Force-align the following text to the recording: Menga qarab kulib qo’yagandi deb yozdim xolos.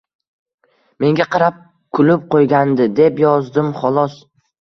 Menga 1.03 1.27
qarab 1.35 1.59
kulib 1.97 2.23
qo’yagandi 2.35 2.87
deb 3.01 3.21
yozdim 3.25 3.71
xolos. 3.83 4.17